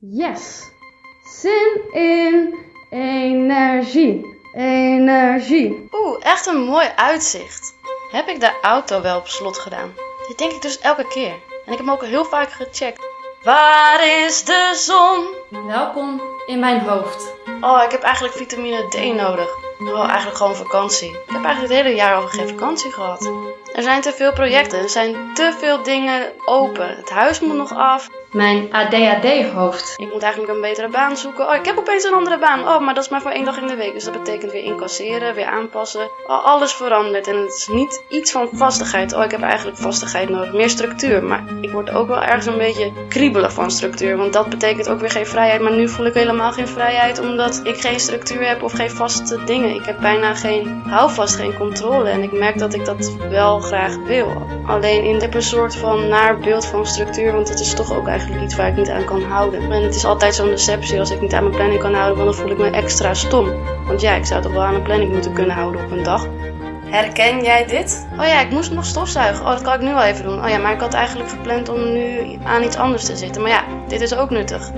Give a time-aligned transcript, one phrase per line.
[0.00, 0.70] Yes.
[1.40, 2.54] Zin in
[2.90, 4.38] energie.
[4.54, 5.88] Energie.
[5.92, 7.74] Oeh, echt een mooi uitzicht.
[8.10, 9.92] Heb ik de auto wel op slot gedaan?
[10.28, 11.30] Dit denk ik dus elke keer.
[11.30, 13.06] En ik heb hem ook heel vaak gecheckt.
[13.42, 15.26] Waar is de zon?
[15.66, 17.34] Welkom in mijn hoofd.
[17.60, 19.48] Oh, ik heb eigenlijk vitamine D nodig.
[19.80, 21.10] Oh, eigenlijk gewoon vakantie.
[21.10, 23.30] Ik heb eigenlijk het hele jaar al geen vakantie gehad.
[23.74, 26.96] Er zijn te veel projecten, er zijn te veel dingen open.
[26.96, 28.08] Het huis moet nog af.
[28.32, 29.94] Mijn ADHD-hoofd.
[29.96, 31.48] Ik moet eigenlijk een betere baan zoeken.
[31.48, 32.60] Oh, ik heb opeens een andere baan.
[32.60, 33.92] Oh, maar dat is maar voor één dag in de week.
[33.92, 36.10] Dus dat betekent weer incasseren, weer aanpassen.
[36.26, 37.26] Oh, alles verandert.
[37.26, 39.12] En het is niet iets van vastigheid.
[39.14, 40.52] Oh, ik heb eigenlijk vastigheid nodig.
[40.52, 41.24] Meer structuur.
[41.24, 44.16] Maar ik word ook wel ergens een beetje kriebelig van structuur.
[44.16, 45.60] Want dat betekent ook weer geen vrijheid.
[45.60, 47.20] Maar nu voel ik helemaal geen vrijheid.
[47.20, 49.74] Omdat ik geen structuur heb of geen vaste dingen.
[49.74, 52.08] Ik heb bijna geen houvast, geen controle.
[52.08, 54.46] En ik merk dat ik dat wel graag wil.
[54.66, 57.32] Alleen in een soort van naar beeld van structuur.
[57.32, 59.72] Want het is toch ook eigenlijk eigenlijk iets waar ik niet aan kan houden.
[59.72, 62.36] En het is altijd zo'n deceptie als ik niet aan mijn planning kan houden, want
[62.36, 63.52] dan voel ik me extra stom.
[63.86, 66.26] Want ja, ik zou toch wel aan een planning moeten kunnen houden op een dag.
[66.90, 68.08] Herken jij dit?
[68.18, 69.44] Oh ja, ik moest nog stofzuigen.
[69.44, 70.44] Oh, dat kan ik nu wel even doen.
[70.44, 73.42] Oh ja, maar ik had eigenlijk gepland om nu aan iets anders te zitten.
[73.42, 74.70] Maar ja, dit is ook nuttig.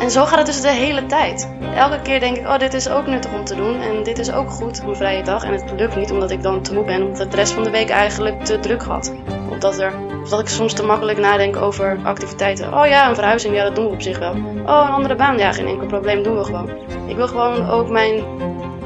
[0.00, 1.48] En zo gaat het dus de hele tijd.
[1.74, 3.80] Elke keer denk ik, oh, dit is ook nuttig om te doen.
[3.80, 5.44] En dit is ook goed, mijn vrije dag.
[5.44, 7.02] En het lukt niet, omdat ik dan te moe ben.
[7.02, 9.14] Omdat ik de rest van de week eigenlijk te druk had.
[9.50, 9.92] Of dat, er,
[10.24, 12.74] of dat ik soms te makkelijk nadenk over activiteiten.
[12.74, 14.32] Oh ja, een verhuizing, ja, dat doen we op zich wel.
[14.32, 16.70] Oh, een andere baan, ja, geen enkel probleem, doen we gewoon.
[17.06, 18.24] Ik wil gewoon ook mijn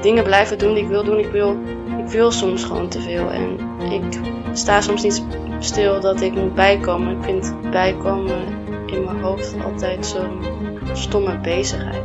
[0.00, 1.18] dingen blijven doen die ik wil doen.
[1.18, 1.56] Ik wil,
[1.98, 3.30] ik wil soms gewoon te veel.
[3.30, 3.58] En
[3.90, 4.20] ik
[4.52, 5.22] sta soms niet
[5.58, 7.16] stil dat ik moet bijkomen.
[7.16, 8.38] Ik vind bijkomen
[8.86, 10.46] in mijn hoofd altijd zo'n
[10.92, 12.02] stomme bezigheid.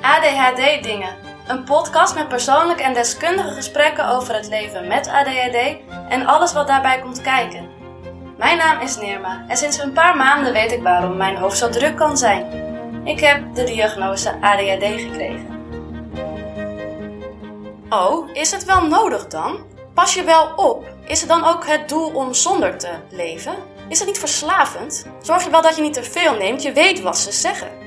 [0.00, 1.33] ADHD-dingen.
[1.46, 5.76] Een podcast met persoonlijke en deskundige gesprekken over het leven met ADHD
[6.08, 7.68] en alles wat daarbij komt kijken.
[8.38, 11.68] Mijn naam is Neerma en sinds een paar maanden weet ik waarom mijn hoofd zo
[11.68, 12.46] druk kan zijn.
[13.04, 15.62] Ik heb de diagnose ADHD gekregen.
[17.88, 19.58] Oh, is het wel nodig dan?
[19.94, 20.86] Pas je wel op?
[21.06, 23.54] Is het dan ook het doel om zonder te leven?
[23.88, 25.06] Is het niet verslavend?
[25.22, 27.83] Zorg je wel dat je niet te veel neemt, je weet wat ze zeggen.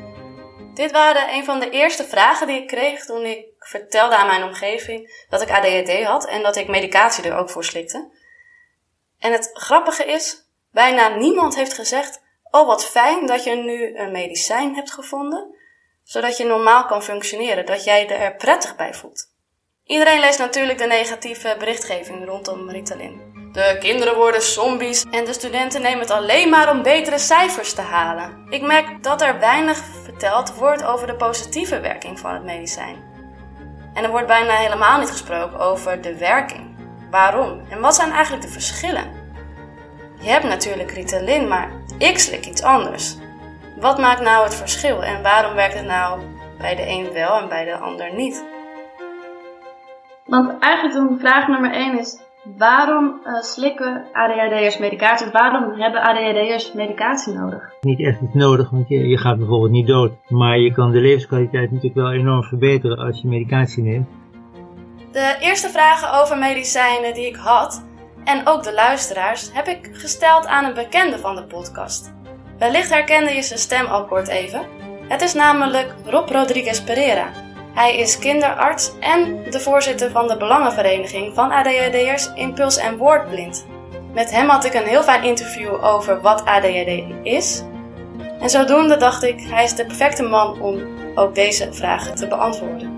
[0.78, 4.44] Dit waren een van de eerste vragen die ik kreeg toen ik vertelde aan mijn
[4.44, 8.10] omgeving dat ik ADHD had en dat ik medicatie er ook voor slikte.
[9.20, 12.22] En het grappige is, bijna niemand heeft gezegd:
[12.52, 15.56] Oh, wat fijn dat je nu een medicijn hebt gevonden,
[16.04, 19.32] zodat je normaal kan functioneren, dat jij er prettig bij voelt.
[19.84, 23.37] Iedereen leest natuurlijk de negatieve berichtgeving rondom Ritalin.
[23.58, 27.82] De kinderen worden zombies en de studenten nemen het alleen maar om betere cijfers te
[27.82, 28.46] halen.
[28.50, 32.96] Ik merk dat er weinig verteld wordt over de positieve werking van het medicijn.
[33.94, 36.76] En er wordt bijna helemaal niet gesproken over de werking.
[37.12, 37.62] Waarom?
[37.70, 39.12] En wat zijn eigenlijk de verschillen?
[40.20, 43.16] Je hebt natuurlijk Ritalin, maar ik slik iets anders.
[43.80, 46.22] Wat maakt nou het verschil en waarom werkt het nou
[46.58, 48.44] bij de een wel en bij de ander niet?
[50.26, 52.26] Want eigenlijk een vraag nummer 1 is:
[52.58, 55.28] waarom uh, slikken ADHD'ers medicatie?
[55.32, 57.74] Waarom hebben ADHD'ers medicatie nodig?
[57.82, 60.12] Niet echt iets nodig, want je, je gaat bijvoorbeeld niet dood.
[60.28, 64.08] Maar je kan de levenskwaliteit natuurlijk wel enorm verbeteren als je medicatie neemt.
[65.12, 67.86] De eerste vragen over medicijnen die ik had,
[68.24, 72.14] en ook de luisteraars, heb ik gesteld aan een bekende van de podcast.
[72.58, 74.62] Wellicht herkende je zijn stem al kort even.
[75.08, 77.47] Het is namelijk Rob Rodriguez Pereira.
[77.78, 83.68] Hij is kinderarts en de voorzitter van de Belangenvereniging van ADHD'ers Impuls en Woordblind.
[84.14, 87.64] Met hem had ik een heel fijn interview over wat ADHD is.
[88.40, 90.82] En zodoende dacht ik, hij is de perfecte man om
[91.16, 92.96] ook deze vragen te beantwoorden.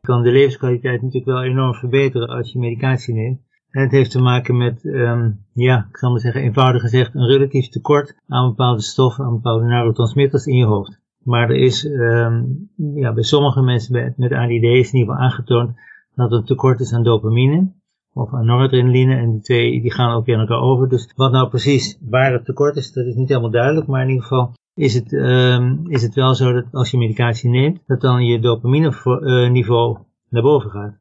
[0.00, 3.47] Kan de levenskwaliteit natuurlijk wel enorm verbeteren als je medicatie neemt.
[3.70, 7.26] En het heeft te maken met, um, ja, ik zal maar zeggen, eenvoudig gezegd, een
[7.26, 11.00] relatief tekort aan bepaalde stoffen, aan bepaalde neurotransmitters in je hoofd.
[11.22, 15.76] Maar er is um, ja, bij sommige mensen met, ADD is in ieder geval aangetoond
[16.14, 17.72] dat er een tekort is aan dopamine
[18.12, 20.88] of aan noradrenaline en die twee die gaan ook in elkaar over.
[20.88, 24.08] Dus wat nou precies waar het tekort is, dat is niet helemaal duidelijk, maar in
[24.08, 28.00] ieder geval is het, um, is het wel zo dat als je medicatie neemt, dat
[28.00, 29.98] dan je dopamine uh, niveau
[30.28, 30.98] naar boven gaat.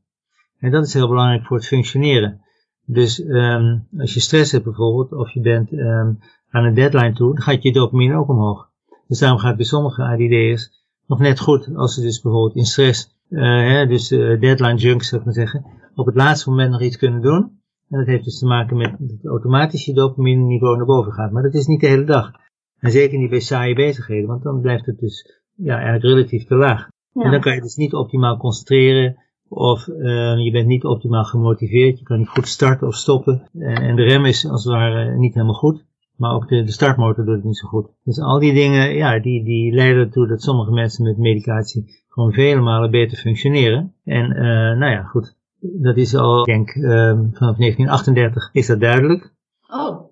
[0.59, 2.41] En dat is heel belangrijk voor het functioneren.
[2.89, 6.19] Dus um, als je stress hebt bijvoorbeeld, of je bent um,
[6.49, 8.69] aan een deadline toe, dan gaat je dopamine ook omhoog.
[9.07, 10.69] Dus daarom gaat bij sommige ADD'ers
[11.05, 15.03] nog net goed, als ze dus bijvoorbeeld in stress, uh, hè, dus uh, deadline junk
[15.03, 17.55] zou ik maar zeggen, op het laatste moment nog iets kunnen doen.
[17.89, 21.31] En dat heeft dus te maken met dat automatisch je dopamine niveau naar boven gaat.
[21.31, 22.31] Maar dat is niet de hele dag.
[22.79, 26.55] En zeker niet bij saaie bezigheden, want dan blijft het dus ja, eigenlijk relatief te
[26.55, 26.87] laag.
[27.11, 27.23] Ja.
[27.23, 29.17] En dan kan je dus niet optimaal concentreren,
[29.49, 33.49] Of uh, je bent niet optimaal gemotiveerd, je kan niet goed starten of stoppen.
[33.53, 35.85] En, en de rem is als het ware niet helemaal goed.
[36.15, 37.87] Maar ook de, de startmotor doet het niet zo goed.
[38.03, 42.33] Dus al die dingen, ja, die, die leiden ertoe dat sommige mensen met medicatie gewoon
[42.33, 43.93] vele malen beter functioneren.
[44.03, 45.35] En uh, nou ja, goed.
[45.59, 46.91] Dat is al, ik denk, uh,
[47.31, 49.33] vanaf 1938 is dat duidelijk.
[49.67, 50.05] Oh.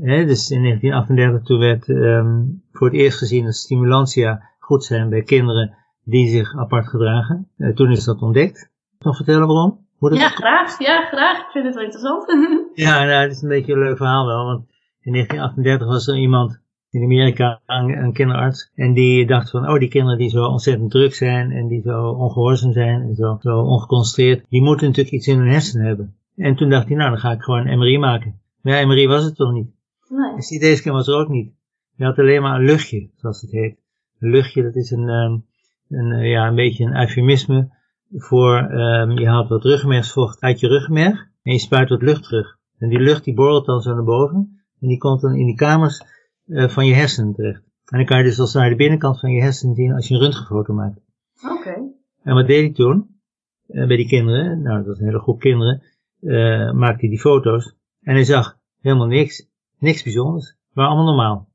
[0.00, 5.08] He, dus in 1938 toen werd um, voor het eerst gezien dat stimulantia goed zijn
[5.08, 5.74] bij kinderen
[6.04, 7.48] die zich apart gedragen.
[7.56, 8.67] Uh, toen is dat ontdekt.
[8.98, 9.86] Nog vertellen waarom?
[9.98, 10.78] Hoe dat ja, graag.
[10.78, 11.38] Ja, graag.
[11.38, 12.24] Ik vind het wel interessant.
[12.74, 14.44] ja, nou, het is een beetje een leuk verhaal wel.
[14.44, 14.64] Want
[15.00, 16.60] in 1938 was er iemand
[16.90, 20.90] in Amerika, een, een kinderarts, en die dacht van, oh, die kinderen die zo ontzettend
[20.90, 25.26] druk zijn en die zo ongehoorzaam zijn en zo, zo ongeconcentreerd, die moeten natuurlijk iets
[25.26, 26.16] in hun hersenen hebben.
[26.36, 28.40] En toen dacht hij, nou, dan ga ik gewoon een MRI maken.
[28.62, 29.70] Maar ja, MRI was het toch niet?
[30.08, 30.34] Nee.
[30.34, 31.52] Dus die deze keer was er ook niet.
[31.96, 33.78] Je had alleen maar een luchtje, zoals het heet.
[34.18, 35.44] Een luchtje, dat is een, um,
[35.88, 37.70] een, uh, ja, een beetje een eufemisme
[38.16, 42.58] voor, um, je haalt wat rugmergsvocht uit je rugmerg en je spuit wat lucht terug.
[42.78, 45.54] En die lucht die borrelt dan zo naar boven en die komt dan in die
[45.54, 46.02] kamers
[46.46, 47.62] uh, van je hersenen terecht.
[47.84, 50.14] En dan kan je dus als naar de binnenkant van je hersenen zien als je
[50.14, 51.00] een röntgenfoto maakt.
[51.44, 51.54] Oké.
[51.54, 51.82] Okay.
[52.22, 53.20] En wat deed hij toen?
[53.68, 55.82] Uh, bij die kinderen, nou dat was een hele groep kinderen,
[56.20, 57.76] uh, maakte hij die foto's.
[58.02, 60.56] En hij zag helemaal niks, niks bijzonders.
[60.72, 61.48] Maar allemaal normaal.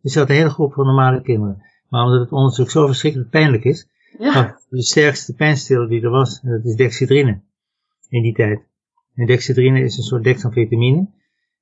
[0.00, 1.62] Dus hij had een hele groep van normale kinderen.
[1.88, 3.88] Maar omdat het onderzoek zo verschrikkelijk pijnlijk is,
[4.18, 4.60] ja.
[4.68, 7.40] de sterkste pijnstiller die er was, en dat is dexedrine.
[8.08, 8.60] In die tijd.
[9.14, 11.08] En dexedrine is een soort dexamfetamine.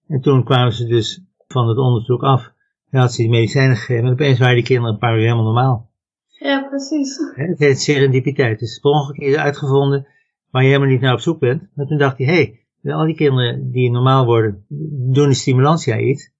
[0.06, 2.52] En toen kwamen ze dus van het onderzoek af.
[2.90, 4.04] En had ze die medicijnen gegeven.
[4.04, 5.90] En opeens waren die kinderen een paar uur helemaal normaal.
[6.28, 7.18] Ja, precies.
[7.34, 8.58] Het heet serendipiteit.
[8.58, 10.06] Dus per ongeluk is uitgevonden
[10.50, 11.68] waar je helemaal niet naar op zoek bent.
[11.74, 14.64] Maar toen dacht hij, hé, hey, al die kinderen die normaal worden,
[15.12, 16.30] doen die stimulantia iets.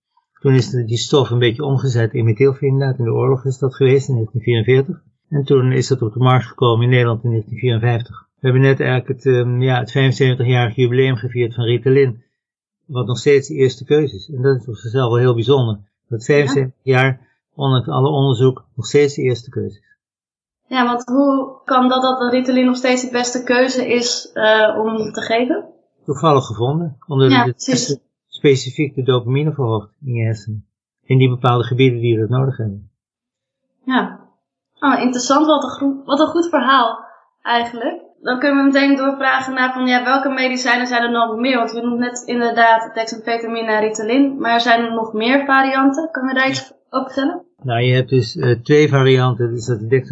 [0.41, 2.99] Toen is die stof een beetje omgezet in methylfenidaat.
[2.99, 5.12] In de oorlog is dat geweest in 1944.
[5.33, 8.29] En toen is dat op de markt gekomen in Nederland in 1954.
[8.35, 12.23] We hebben net eigenlijk het, um, ja, het 75-jarig jubileum gevierd van Ritalin
[12.87, 14.31] wat nog steeds de eerste keuze is.
[14.35, 15.79] En dat is op zichzelf wel heel bijzonder.
[16.09, 17.01] Dat 75 ja.
[17.01, 19.97] jaar, ondanks alle onderzoek, nog steeds de eerste keuze is.
[20.67, 25.13] Ja, want hoe kan dat dat Ritalin nog steeds de beste keuze is uh, om
[25.13, 25.65] te geven?
[26.05, 26.97] Toevallig gevonden.
[27.07, 30.67] Omdat ja, het specifiek de dopamine verhoogt in je hersenen.
[31.03, 32.91] In die bepaalde gebieden die dat nodig hebben.
[33.85, 34.22] Ja.
[34.85, 35.47] Oh, interessant.
[35.47, 37.05] Wat een, wat een goed verhaal
[37.43, 41.57] eigenlijk dan kunnen we meteen doorvragen naar van ja, welke medicijnen zijn er nog meer?
[41.57, 46.11] Want we noemen net inderdaad dexamfetamine en Ritalin, maar zijn er nog meer varianten?
[46.11, 47.45] Kan je daar iets over vertellen?
[47.63, 50.09] Nou, je hebt dus uh, twee varianten, dus dat is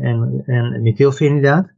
[0.00, 1.68] en, en methylfenidaat.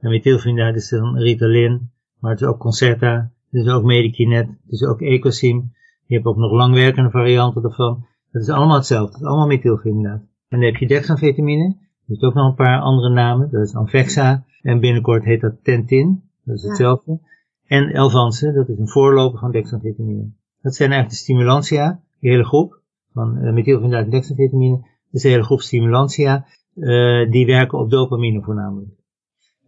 [0.00, 4.72] En methylfenidaat is dan Ritalin, maar het is ook Concerta, het is ook Medikinet, het
[4.72, 5.72] is ook Ecosim.
[6.06, 8.06] Je hebt ook nog langwerkende varianten ervan.
[8.30, 10.20] Dat is allemaal hetzelfde, het is allemaal methylfenidaat.
[10.50, 11.64] En dan heb je dexamfetamine,
[12.04, 15.64] je hebt ook nog een paar andere namen, dat is Anvexa, en binnenkort heet dat
[15.64, 17.18] Tentin, dat is hetzelfde.
[17.22, 17.28] Ja.
[17.66, 20.30] En Elvanse, dat is een voorloper van dexamfetamine.
[20.60, 22.80] Dat zijn eigenlijk de stimulantia, die hele groep
[23.12, 24.76] van uh, methylfenidaat en dexamfetamine.
[24.76, 28.90] Dat is een hele groep stimulantia, uh, die werken op dopamine voornamelijk.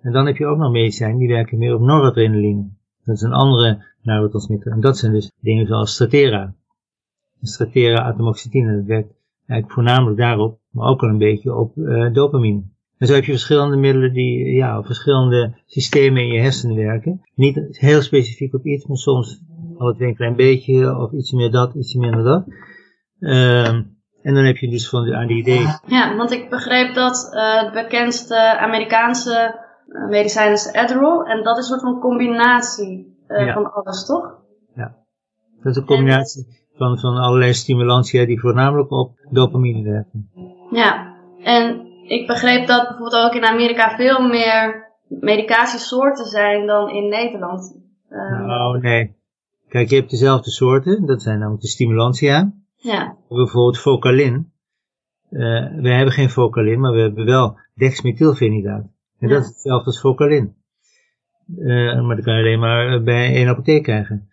[0.00, 2.68] En dan heb je ook nog medicijnen die werken meer op noradrenaline.
[3.04, 4.72] Dat is een andere neurotransmitter.
[4.72, 6.54] En dat zijn dus dingen zoals Stratera.
[7.42, 9.21] Stratera atomoxetine, dat werkt
[9.52, 12.62] eigenlijk voornamelijk daarop, maar ook al een beetje op uh, dopamine.
[12.98, 17.20] En zo heb je verschillende middelen die ja, op verschillende systemen in je hersenen werken.
[17.34, 19.42] Niet heel specifiek op iets, maar soms
[19.78, 22.44] al het een klein beetje, of iets meer dat, iets minder dat.
[23.18, 25.80] Um, en dan heb je dus van de ADD.
[25.86, 31.24] Ja, want ik begreep dat uh, de bekendste Amerikaanse uh, medicijn is Adderall.
[31.26, 33.52] En dat is een soort van combinatie uh, ja.
[33.52, 34.38] van alles, toch?
[34.74, 34.96] Ja,
[35.62, 36.61] dat is een combinatie en...
[36.74, 40.30] van, van allerlei stimulantia die voornamelijk op dopamine werken.
[40.70, 47.08] Ja, en ik begreep dat bijvoorbeeld ook in Amerika veel meer medicatiesoorten zijn dan in
[47.08, 47.80] Nederland.
[48.10, 49.14] Um, nou, nee.
[49.68, 51.06] Kijk, je hebt dezelfde soorten.
[51.06, 52.52] Dat zijn namelijk de stimulantia.
[52.76, 53.16] Ja.
[53.28, 54.52] Bijvoorbeeld Focalin.
[55.30, 55.40] Uh,
[55.80, 58.84] we hebben geen Focalin, maar we hebben wel dexmethylfenidaat.
[59.18, 59.34] En ja.
[59.34, 60.54] dat is hetzelfde als Focalin.
[61.58, 64.28] Uh, maar dat kan je alleen maar bij één apotheek krijgen.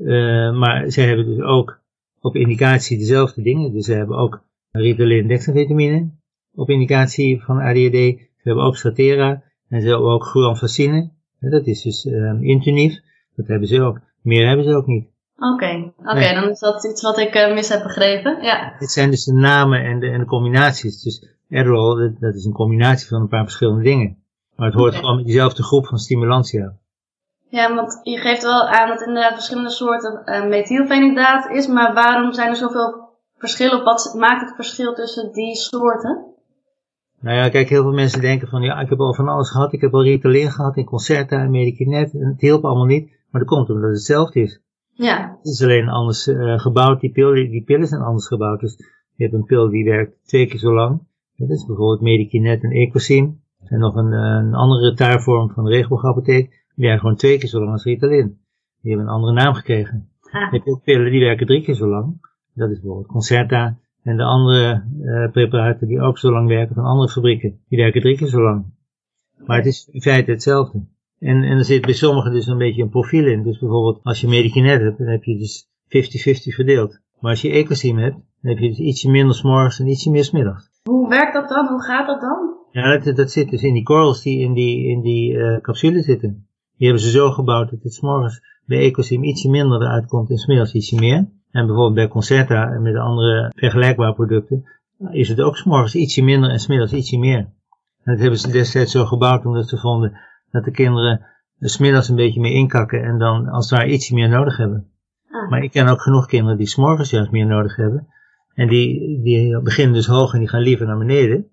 [0.00, 1.80] Uh, maar zij hebben dus ook
[2.20, 3.72] op indicatie dezelfde dingen.
[3.72, 6.10] Dus ze hebben ook Ritalin dexamfetamine
[6.54, 7.92] op indicatie van ADHD.
[7.92, 11.10] Ze hebben ook Stratera en ze hebben ook Guanfacine.
[11.40, 12.94] Dat is dus um, Intuniv.
[13.36, 14.00] Dat hebben ze ook.
[14.22, 15.08] Meer hebben ze ook niet.
[15.36, 15.92] Oké, okay.
[15.98, 18.42] oké, okay, dan is dat iets wat ik uh, mis heb begrepen.
[18.42, 18.76] Ja.
[18.78, 21.02] Dit zijn dus de namen en de, en de combinaties.
[21.02, 24.16] Dus Adderall, dat, dat, is een combinatie van een paar verschillende dingen.
[24.56, 25.00] Maar het hoort okay.
[25.00, 26.76] gewoon met diezelfde groep van stimulantia.
[27.50, 32.32] Ja, want je geeft wel aan dat inderdaad verschillende soorten uh, methylfenidaat is, maar waarom
[32.32, 33.84] zijn er zoveel verschillen?
[33.84, 36.24] Wat maakt het verschil tussen die soorten?
[37.20, 39.72] Nou ja, kijk, heel veel mensen denken van, ja, ik heb al van alles gehad.
[39.72, 42.12] Ik heb al Ritalin gehad in Concerta en Medikinet.
[42.14, 43.08] En het hielp allemaal niet.
[43.30, 44.60] Maar dat komt omdat het hetzelfde is.
[44.92, 45.36] Ja.
[45.38, 47.00] Het is alleen anders uh, gebouwd.
[47.00, 48.60] Die, pil, die pillen zijn anders gebouwd.
[48.60, 48.76] Dus
[49.14, 51.02] je hebt een pil die werkt twee keer zo lang.
[51.36, 53.40] Dat is bijvoorbeeld Medikinet en Ecosim.
[53.64, 56.59] En nog een, een andere taarvorm van de regenboogapotheek.
[56.80, 58.38] Die werken gewoon twee keer zo lang als Ritalin.
[58.80, 60.08] Die hebben een andere naam gekregen.
[60.20, 60.52] Ah.
[60.52, 62.20] Je hebt pillen die werken drie keer zo lang.
[62.54, 63.78] Dat is bijvoorbeeld Concerta.
[64.02, 68.00] En de andere uh, preparaten die ook zo lang werken van andere fabrieken, die werken
[68.00, 68.64] drie keer zo lang.
[69.46, 70.84] Maar het is in feite hetzelfde.
[71.18, 73.42] En, en er zit bij sommigen dus een beetje een profiel in.
[73.42, 77.00] Dus bijvoorbeeld als je Medikinet hebt, dan heb je dus 50-50 verdeeld.
[77.18, 80.24] Maar als je Ecosim hebt, dan heb je dus ietsje minder s'morgens en ietsje meer
[80.24, 80.70] smiddags.
[80.82, 81.68] Hoe werkt dat dan?
[81.68, 82.56] Hoe gaat dat dan?
[82.70, 86.02] Ja, dat, dat zit dus in die korrels die in die, in die uh, capsule
[86.02, 86.48] zitten.
[86.80, 90.36] Die hebben ze zo gebouwd dat het s'morgens bij Ecosim ietsje minder eruit komt en
[90.36, 91.28] smiddags ietsje meer.
[91.50, 94.64] En bijvoorbeeld bij Concerta en met de andere vergelijkbare producten
[95.10, 97.38] is het ook s'morgens ietsje minder en smiddags ietsje meer.
[97.38, 100.20] En dat hebben ze destijds zo gebouwd omdat ze vonden
[100.50, 101.26] dat de kinderen
[101.58, 104.90] smiddags een beetje meer inkakken en dan als het ware ietsje meer nodig hebben.
[105.30, 105.50] Ah.
[105.50, 108.06] Maar ik ken ook genoeg kinderen die s'morgens juist meer nodig hebben.
[108.54, 111.46] En die, die beginnen dus hoog en die gaan liever naar beneden.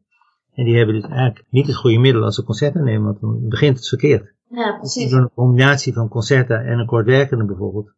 [0.57, 3.49] En die hebben dus eigenlijk niet het goede middel als ze concerten nemen, want dan
[3.49, 4.33] begint het verkeerd.
[4.49, 5.11] Ja, precies.
[5.11, 7.93] Door een combinatie van concerten en een kortwerkende bijvoorbeeld.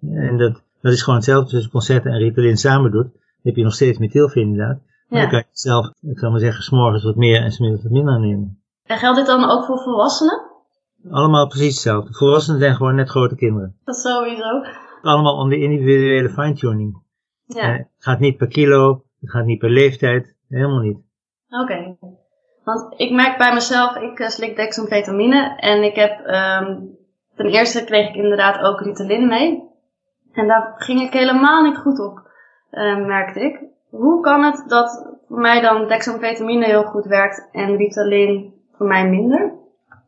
[0.00, 3.12] En dat, dat is gewoon hetzelfde tussen concerten en Ritalin samen doet.
[3.12, 4.78] Dan heb je nog steeds methylfenidaat.
[5.08, 7.92] Maar dan kan je zelf, ik zal maar zeggen, s'morgens wat meer en s'middags wat
[7.92, 8.60] minder nemen.
[8.82, 10.40] En geldt dit dan ook voor volwassenen?
[11.10, 12.12] Allemaal precies hetzelfde.
[12.12, 13.76] Volwassenen zijn gewoon net grote kinderen.
[13.84, 14.62] Dat sowieso.
[15.02, 17.04] Allemaal om de individuele fine-tuning.
[17.44, 17.72] Ja.
[17.72, 21.05] het gaat niet per kilo, het gaat niet per leeftijd, helemaal niet.
[21.48, 21.96] Oké.
[22.64, 26.96] Want ik merk bij mezelf, ik uh, slik dexamfetamine en ik heb, um,
[27.36, 29.62] ten eerste kreeg ik inderdaad ook Ritalin mee.
[30.32, 32.30] En daar ging ik helemaal niet goed op,
[32.70, 33.64] uh, merkte ik.
[33.90, 39.08] Hoe kan het dat voor mij dan dexamfetamine heel goed werkt en Ritalin voor mij
[39.08, 39.52] minder?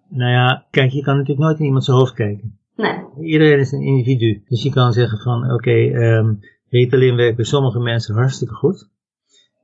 [0.08, 2.58] Nou ja, kijk, je kan natuurlijk nooit in iemand zijn hoofd kijken.
[2.76, 3.04] Nee.
[3.20, 4.42] Iedereen is een individu.
[4.48, 8.88] Dus je kan zeggen van, oké, okay, um, Ritalin werkt bij sommige mensen hartstikke goed.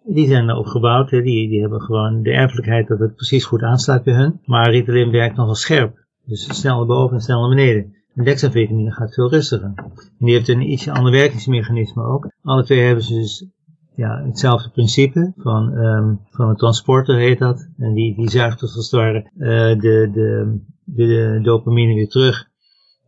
[0.07, 1.23] Die zijn erop gebouwd, hè.
[1.23, 4.41] Die, die hebben gewoon de erfelijkheid dat het precies goed aansluit bij hun.
[4.45, 6.05] Maar Ritalin werkt nogal scherp.
[6.25, 7.95] Dus snel naar boven en snel naar beneden.
[8.15, 9.73] En dexamfetamine gaat veel rustiger.
[9.77, 12.31] En die heeft een ietsje ander werkingsmechanisme ook.
[12.43, 13.49] Alle twee hebben ze dus
[13.97, 17.69] ja, hetzelfde principe van, um, van een transporter heet dat.
[17.79, 19.49] En die, die zuigt als het ware uh,
[19.81, 22.49] de, de, de, de, dopamine weer terug.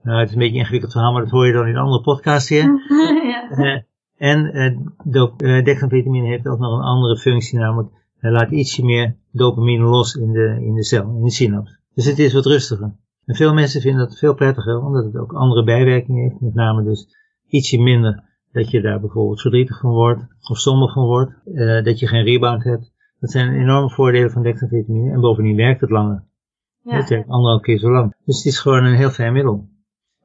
[0.02, 1.80] Nou, het is een beetje een ingewikkeld verhaal, maar dat hoor je dan in een
[1.80, 2.64] andere podcast hier.
[3.56, 3.84] ja.
[4.16, 9.84] En uh, dexamfetamine heeft ook nog een andere functie, namelijk hij laat ietsje meer dopamine
[9.84, 11.78] los in de, in de cel, in de synaps.
[11.94, 12.94] Dus het is wat rustiger.
[13.24, 16.40] En veel mensen vinden dat veel prettiger, omdat het ook andere bijwerkingen heeft.
[16.40, 17.06] Met name dus
[17.48, 21.98] ietsje minder dat je daar bijvoorbeeld verdrietig van wordt, of somber van wordt, uh, dat
[21.98, 22.92] je geen rebound hebt.
[23.20, 25.12] Dat zijn enorme voordelen van dexamfetamine.
[25.12, 26.24] En bovendien werkt het langer.
[26.82, 26.96] Ja.
[26.96, 28.14] Het werkt anderhalf keer zo lang.
[28.24, 29.68] Dus het is gewoon een heel fijn middel.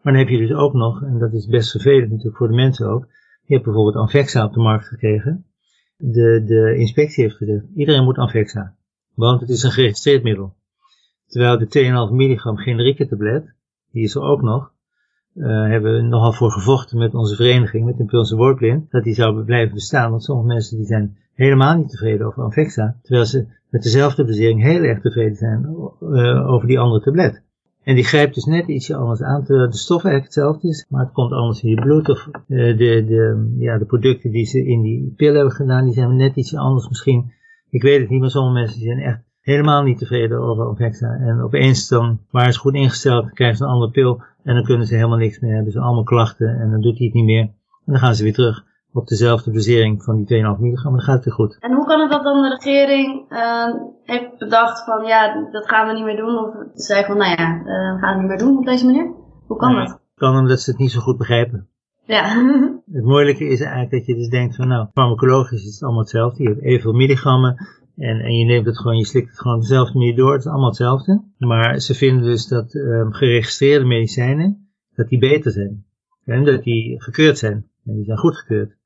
[0.01, 2.53] Maar dan heb je dus ook nog, en dat is best vervelend natuurlijk voor de
[2.53, 3.07] mensen ook,
[3.51, 5.45] je hebt bijvoorbeeld Anvexa op de markt gekregen.
[5.97, 8.75] De, de inspectie heeft gezegd, iedereen moet Anvexa.
[9.15, 10.53] Want het is een geregistreerd middel.
[11.27, 13.53] Terwijl de 2,5 milligram generieke tablet,
[13.91, 14.73] die is er ook nog,
[15.35, 19.43] uh, hebben we nogal voor gevochten met onze vereniging, met Impulse Woordblind, dat die zou
[19.43, 20.09] blijven bestaan.
[20.09, 24.61] Want sommige mensen die zijn helemaal niet tevreden over Anvexa, terwijl ze met dezelfde basering
[24.61, 25.61] heel erg tevreden zijn
[26.01, 27.43] uh, over die andere tablet.
[27.83, 31.03] En die grijpt dus net ietsje anders aan, terwijl de stof eigenlijk hetzelfde is, maar
[31.03, 32.09] het komt anders in je bloed.
[32.09, 35.93] Of uh, de, de, ja, de producten die ze in die pil hebben gedaan, die
[35.93, 37.31] zijn net ietsje anders misschien.
[37.69, 41.17] Ik weet het niet, maar sommige mensen zijn echt helemaal niet tevreden over Anvexa.
[41.19, 44.87] En opeens dan waren ze goed ingesteld, krijgen ze een andere pil en dan kunnen
[44.87, 45.53] ze helemaal niks meer.
[45.53, 47.41] Hebben ze allemaal klachten en dan doet hij het niet meer.
[47.41, 47.53] En
[47.85, 51.25] dan gaan ze weer terug op dezelfde dosering van die 2,5 milligram, dan gaat het
[51.25, 51.57] weer goed.
[51.59, 55.87] En hoe kan het dat dan de regering uh, heeft bedacht van ja, dat gaan
[55.87, 56.37] we niet meer doen?
[56.37, 59.11] Of zei van nou ja, uh, we gaan het niet meer doen op deze manier?
[59.47, 59.99] Hoe kan nee, dat?
[60.15, 61.67] kan omdat ze het niet zo goed begrijpen.
[62.05, 62.23] Ja.
[62.97, 66.43] het moeilijke is eigenlijk dat je dus denkt van nou, farmacologisch is het allemaal hetzelfde.
[66.43, 67.55] Je hebt evenveel milligrammen
[67.95, 70.31] en, en je neemt het gewoon, je slikt het gewoon op dezelfde manier door.
[70.31, 71.23] Het is allemaal hetzelfde.
[71.37, 75.85] Maar ze vinden dus dat um, geregistreerde medicijnen, dat die beter zijn.
[76.25, 77.69] En dat die gekeurd zijn.
[77.85, 78.77] En die zijn goedgekeurd.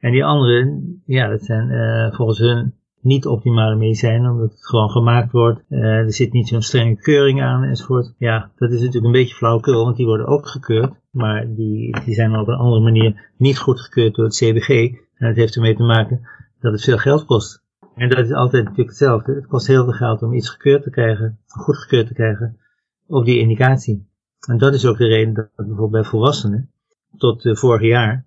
[0.00, 4.90] En die andere, ja, dat zijn uh, volgens hun niet optimale medicijnen, omdat het gewoon
[4.90, 5.62] gemaakt wordt.
[5.68, 8.14] Uh, er zit niet zo'n strenge keuring aan enzovoort.
[8.18, 10.92] Ja, dat is natuurlijk een beetje flauwekul, want die worden ook gekeurd.
[11.10, 14.68] Maar die, die zijn op een andere manier niet goedgekeurd door het CBG.
[15.14, 16.20] En dat heeft ermee te maken
[16.60, 17.64] dat het veel geld kost.
[17.94, 19.34] En dat is altijd natuurlijk hetzelfde.
[19.34, 22.58] Het kost heel veel geld om iets gekeurd te krijgen, goedgekeurd te krijgen,
[23.06, 24.08] op die indicatie.
[24.48, 26.70] En dat is ook de reden dat bijvoorbeeld bij volwassenen,
[27.16, 28.26] tot uh, vorig jaar,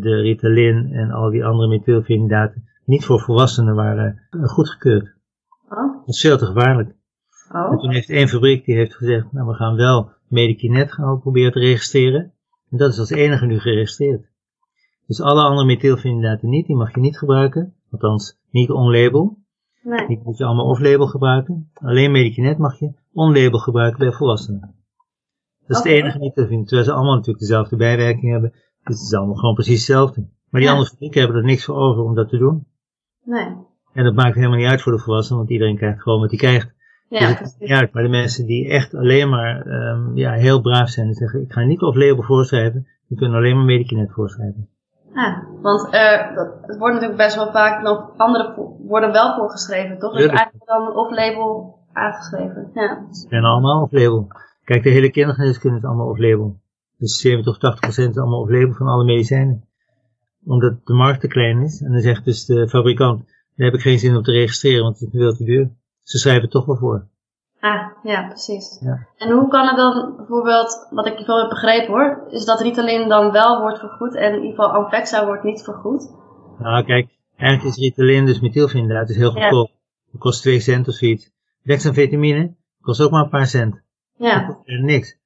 [0.00, 5.14] de Ritalin en al die andere methylfenidaten niet voor volwassenen waren uh, goedgekeurd.
[5.68, 5.98] Oh.
[5.98, 6.94] Dat is veel te gevaarlijk.
[7.52, 7.72] Oh.
[7.72, 11.52] En toen heeft één fabriek die heeft gezegd, nou we gaan wel Medikinet gaan proberen
[11.52, 12.32] te registreren.
[12.70, 14.28] En dat is als enige nu geregistreerd.
[15.06, 17.74] Dus alle andere methylfenidaten niet, die mag je niet gebruiken.
[17.90, 19.38] Althans, niet on-label.
[19.82, 20.06] Nee.
[20.06, 21.70] Die moet je allemaal off-label gebruiken.
[21.74, 24.74] Alleen Medikinet mag je on-label gebruiken bij volwassenen.
[25.66, 26.66] Dat is het enige methylfenidaat.
[26.66, 28.52] Terwijl ze allemaal natuurlijk dezelfde bijwerking hebben.
[28.82, 30.20] Het is allemaal gewoon precies hetzelfde.
[30.20, 30.70] Maar die Ja.
[30.70, 32.66] andere fabrieken hebben er niks voor over om dat te doen.
[33.24, 33.56] Nee.
[33.92, 36.38] En dat maakt helemaal niet uit voor de volwassenen, want iedereen krijgt gewoon wat hij
[36.38, 36.72] krijgt.
[37.08, 37.58] Ja, dus het maakt precies.
[37.58, 37.92] niet uit.
[37.92, 41.52] Maar de mensen die echt alleen maar ehm, ja, heel braaf zijn en zeggen, ik
[41.52, 44.68] ga niet off-label voorschrijven, die kunnen alleen maar Medikinet voorschrijven.
[45.14, 48.54] Ah, want er, dat, het wordt natuurlijk best wel vaak nog andere
[48.86, 50.12] worden wel voorgeschreven, toch?
[50.12, 52.70] Dus eigenlijk dan off-label aangeschreven.
[52.74, 53.06] Ja.
[53.10, 54.28] Ze zijn allemaal off-label.
[54.64, 56.56] Kijk, de hele kindergeneeskunde is allemaal off-label.
[57.00, 59.64] Dus 70 tot 80 procent is allemaal off-label van alle medicijnen.
[60.44, 61.82] Omdat de markt te klein is.
[61.82, 63.24] En dan zegt dus de fabrikant,
[63.56, 65.70] daar heb ik geen zin om te registreren, want het is veel te duur.
[66.02, 67.08] Ze schrijven het toch wel voor.
[67.60, 68.78] Ah, ja, precies.
[68.80, 69.06] Ja.
[69.16, 73.08] En hoe kan het dan bijvoorbeeld, wat ik wel heb begrepen hoor, is dat Ritalin
[73.08, 76.10] dan wel wordt vergoed en in ieder geval Anvexa wordt niet vergoed?
[76.58, 79.42] Nou, kijk, eigenlijk is Ritalin, dus methylfenidaat, is heel Ja.
[79.42, 79.70] goedkoop.
[80.10, 81.30] Het kost 2 cent of zoiets.
[81.62, 83.72] Dexamfetamine kost ook maar een paar cent.
[83.72, 83.82] Dat
[84.30, 85.18] Ja, kost er niks.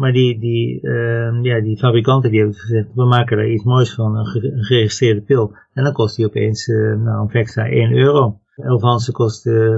[0.00, 3.94] Maar die, die, ehm, ja, die fabrikanten die hebben gezegd, we maken er iets moois
[3.94, 5.54] van, een, ge- een geregistreerde pil.
[5.72, 8.40] En dan kost die opeens, eh nou, een Vexa 1 euro.
[8.56, 9.76] Elvanse kost eh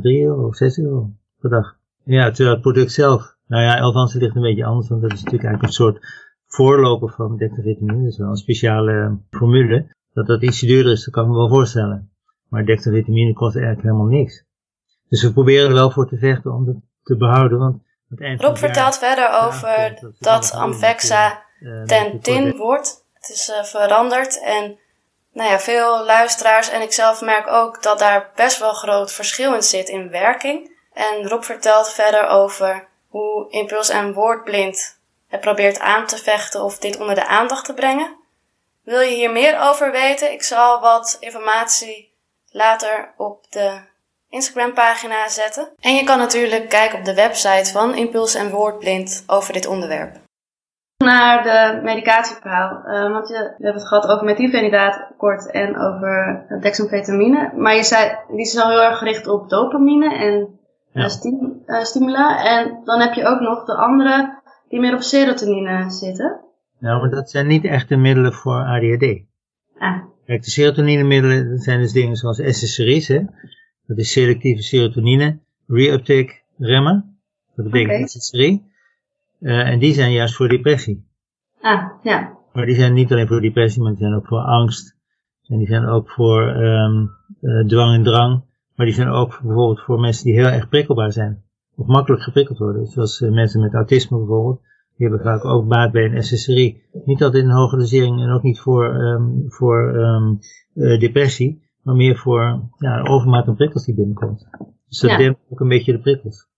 [0.00, 1.76] 3 euro of 6 euro per dag.
[2.04, 5.16] Ja, terwijl het product zelf, nou ja, Elvanse ligt een beetje anders, want dat is
[5.22, 5.98] natuurlijk eigenlijk een soort
[6.46, 8.02] voorloper van dextrovitamine.
[8.02, 9.86] Dat is wel een speciale eh, formule.
[10.12, 12.10] Dat dat ietsje duurder is, dat kan ik me wel voorstellen.
[12.48, 14.44] Maar dextrovitamine kost eigenlijk helemaal niks.
[15.08, 17.82] Dus we proberen er wel voor te vechten om dat te behouden, want
[18.36, 23.04] Rob vertelt verder over dat Anvexa eh, dat ten het tin wordt-.
[23.12, 24.78] Het is eh, veranderd en
[25.32, 29.54] nou ja, veel luisteraars en ik zelf merk ook dat daar best wel groot verschil
[29.54, 30.72] in zit in werking.
[30.92, 36.78] En Rob vertelt verder over hoe Impuls en Woordblind het probeert aan te vechten of
[36.78, 38.16] dit onder de aandacht te brengen.
[38.82, 40.32] Wil je hier meer over weten?
[40.32, 42.12] Ik zal wat informatie
[42.50, 43.80] later op de
[44.34, 45.68] Instagram pagina zetten.
[45.80, 50.22] En je kan natuurlijk kijken op de website van Impuls en Woordblind over dit onderwerp
[51.04, 52.82] naar de medicatieverhaal.
[52.84, 57.52] Eh, want je, we hebben het gehad over methylfenidaat kort en over dexamfetamine.
[57.56, 60.58] Maar je zei, die is al heel erg gericht op dopamine en
[60.92, 61.02] Ja.
[61.02, 62.44] eh, stim- eh, stimula.
[62.44, 66.40] En dan heb je ook nog de andere die meer op serotonine zitten.
[66.78, 69.22] Nou, maar dat zijn niet echte middelen voor ADHD.
[69.78, 73.20] Ah, Kijk, de serotoninemiddelen, dat zijn dus dingen zoals SSRI's, hè.
[73.86, 77.04] Dat is selectieve serotonine reuptake remmer.
[77.56, 78.08] Dat betekent Oké.
[78.08, 78.62] SSRI.
[79.40, 81.04] Eh, en die zijn juist voor depressie.
[81.60, 82.38] ah ja.
[82.52, 84.96] Maar die zijn niet alleen voor depressie, maar die zijn ook voor angst.
[85.46, 87.06] En die zijn ook voor ehm,
[87.40, 88.42] eh, dwang en drang.
[88.74, 91.42] Maar die zijn ook voor- bijvoorbeeld voor mensen die heel erg prikkelbaar zijn.
[91.76, 92.86] Of makkelijk geprikkeld worden.
[92.86, 94.60] Zoals eh, mensen met autisme bijvoorbeeld.
[94.96, 96.82] Die hebben vaak ook baat bij een SSRI.
[97.04, 100.34] Niet altijd in hoge dosering en ook niet voor, ehm, voor ehm,
[100.74, 101.62] eh, depressie.
[101.84, 102.40] Maar meer voor
[102.78, 104.48] ja, een overmaat aan prikkels die binnenkomt.
[104.88, 105.16] Dus dat Ja.
[105.16, 106.48] dempt ook een beetje de prikkels.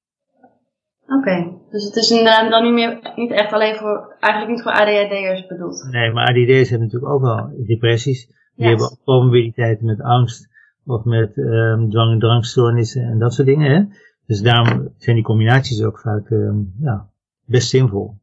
[1.07, 1.53] Oké.
[1.71, 5.47] Dus het is inderdaad dan niet, meer, niet echt alleen voor, eigenlijk niet voor ADHD'ers
[5.47, 5.89] bedoeld.
[5.91, 8.27] Nee, maar ADD's hebben natuurlijk ook wel depressies.
[8.55, 10.49] Die hebben ook comorbiliteiten met angst
[10.85, 13.71] of met ehm, dwang- en drangstoornissen en dat soort dingen.
[13.71, 13.85] Hè?
[14.27, 17.09] Dus daarom zijn die combinaties ook vaak ehm, ja,
[17.45, 18.15] best zinvol.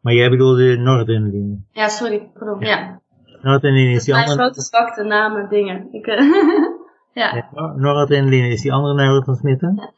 [0.00, 1.56] Maar jij bedoelde noradrenaline.
[1.70, 2.30] Ja, sorry.
[2.34, 2.60] Pardon.
[2.60, 3.01] Ja.
[3.42, 5.88] Noradrenaline is die Mijn andere, grote zwakte namen, dingen.
[5.92, 6.16] Ik, eh,
[7.20, 7.48] ja.
[7.78, 9.72] ja, is die andere neurotransmitter.
[9.76, 9.92] Ja.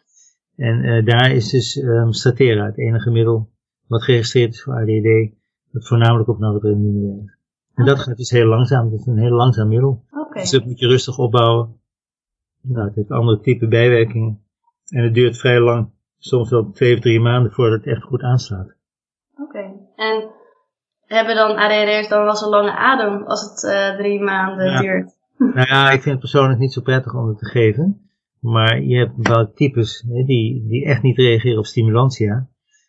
[0.56, 3.52] En eh, daar is dus ehm Statera het enige middel
[3.86, 5.34] wat geregistreerd is voor ADD,
[5.72, 7.38] dat voornamelijk op noradrenaline werkt.
[7.74, 10.04] En dat gaat dus heel langzaam, dat is een heel langzaam middel.
[10.10, 10.40] Oké.
[10.40, 11.80] Dus dat moet je rustig opbouwen.
[12.60, 14.42] Nou, het heeft andere type bijwerkingen.
[14.88, 18.22] En het duurt vrij lang, soms wel twee of drie maanden voordat het echt goed
[18.22, 18.74] aanslaat.
[19.36, 19.72] Oké.
[19.96, 20.30] En
[21.06, 24.80] hebben dan ADHD'ers dan wel zo'n lange adem als het eh, drie maanden Ja.
[24.80, 25.12] duurt?
[25.54, 28.08] Nou ja, ik vind het persoonlijk niet zo prettig om het te geven.
[28.40, 32.46] Maar je hebt bepaalde types hè, die, die echt niet reageren op stimulantia.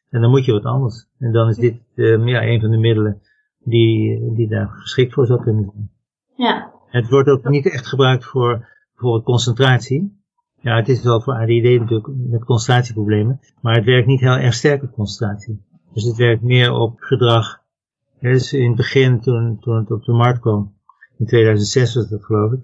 [0.10, 1.08] En dan moet je wat anders.
[1.20, 3.22] En dan is dit eh, ja, een van de middelen
[3.60, 5.90] die, die daar geschikt voor zou kunnen zijn.
[6.36, 6.72] Ja.
[6.88, 10.24] Het wordt ook niet echt gebruikt voor bijvoorbeeld concentratie.
[10.62, 14.54] Ja, het is wel voor ADD natuurlijk met concentratieproblemen, maar het werkt niet heel erg
[14.54, 15.62] sterk op concentratie.
[15.94, 17.64] Dus het werkt meer op gedrag.
[18.26, 20.74] Ja, dus in het begin, toen, toen het op de markt kwam,
[21.18, 22.60] in 2006 was dat geloof ik,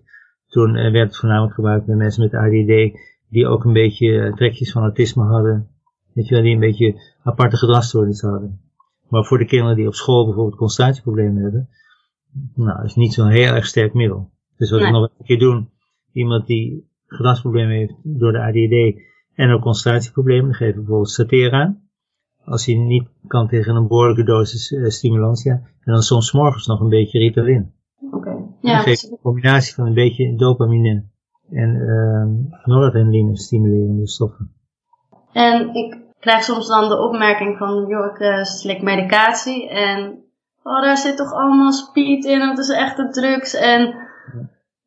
[0.48, 4.34] toen eh, werd het voornamelijk gebruikt bij mensen met ADD die ook een beetje eh,
[4.34, 5.68] trekjes van autisme hadden.
[6.14, 8.60] Weet je wel, die een beetje aparte gedragsstoornissen hadden.
[9.10, 11.70] Maar voor de kinderen die op school bijvoorbeeld concentratieproblemen hebben,
[12.56, 14.30] nou, is niet zo'n heel erg sterk middel.
[14.58, 14.88] Dus wat Nee.
[14.88, 15.70] ik nog een keer doen,
[16.12, 19.02] iemand die gedragsproblemen heeft door de ADD
[19.34, 21.78] en ook concentratieproblemen, dan geven we bijvoorbeeld Statera.
[22.46, 25.52] Als hij niet kan tegen een behoorlijke dosis uh, stimulantia.
[25.54, 27.74] En dan soms morgens nog een beetje Ritalin.
[28.02, 28.16] Oké.
[28.16, 28.46] Okay.
[28.62, 31.04] Ja, geeft een combinatie van een beetje dopamine
[31.52, 34.52] en uh, noradrenaline stimulerende stoffen.
[35.32, 40.24] En ik krijg soms dan de opmerking van, joh, ik uh, slik medicatie en
[40.64, 43.96] oh, daar zit toch allemaal speed in, dat is echt de drugs en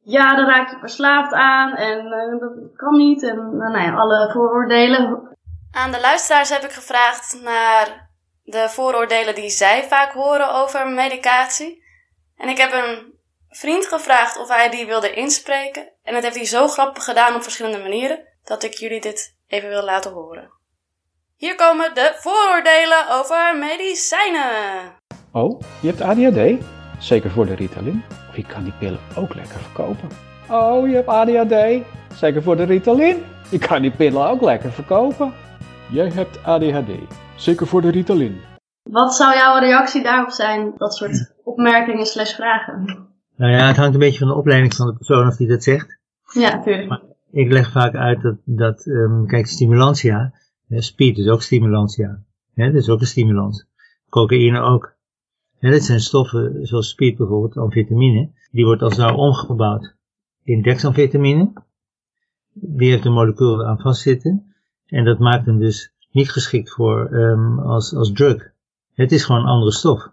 [0.01, 4.31] ja, daar raak je verslaafd aan en uh, dat kan niet en nou ja, alle
[4.33, 5.33] vooroordelen.
[5.75, 8.11] Aan de luisteraars heb ik gevraagd naar
[8.43, 11.85] de vooroordelen die zij vaak horen over medicatie.
[12.37, 15.93] En ik heb een vriend gevraagd of hij die wilde inspreken.
[16.03, 19.69] En dat heeft hij zo grappig gedaan op verschillende manieren, dat ik jullie dit even
[19.69, 20.51] wil laten horen.
[21.37, 24.93] Hier komen de vooroordelen over medicijnen.
[25.33, 26.65] Oh, je hebt ADHD?
[26.99, 28.05] Zeker voor de Ritalin?
[28.29, 30.09] Of je kan die pillen ook lekker verkopen.
[30.51, 31.85] Oh, je hebt ADHD?
[32.19, 33.27] Zeker voor de Ritalin?
[33.51, 35.35] Je kan die pillen ook lekker verkopen.
[35.91, 36.91] Jij hebt ADHD.
[37.37, 38.41] Zeker voor de Ritalin.
[38.83, 40.73] Wat zou jouw reactie daarop zijn?
[40.77, 43.09] Dat soort opmerkingen slash vragen.
[43.37, 45.63] Nou ja, het hangt een beetje van de opleiding van de persoon of die dat
[45.63, 45.99] zegt.
[46.33, 46.89] Ja, tuurlijk.
[46.89, 50.33] Maar ik leg vaak uit dat, dat um, kijk, stimulantia,
[50.69, 52.23] hè, speed is ook stimulantia.
[52.55, 53.67] Hè, dat is ook een stimulans.
[54.09, 54.95] Cocaïne ook.
[55.59, 59.95] Hè, dat zijn stoffen, zoals speed bijvoorbeeld, amfetamine, die wordt als nou omgebouwd
[60.43, 61.53] in dexamfetamine.
[62.53, 64.54] Die heeft een molecuul aan vastzitten.
[64.87, 68.53] En dat maakt hem dus niet geschikt voor um, als, als drug.
[68.95, 70.13] Het is gewoon een andere stof.